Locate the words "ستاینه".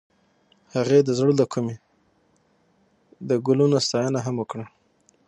3.87-4.19